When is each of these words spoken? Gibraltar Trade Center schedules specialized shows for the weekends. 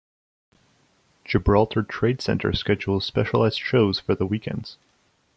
Gibraltar 1.25 1.83
Trade 1.83 2.21
Center 2.23 2.53
schedules 2.53 3.05
specialized 3.05 3.59
shows 3.59 3.99
for 3.99 4.15
the 4.15 4.25
weekends. 4.25 4.77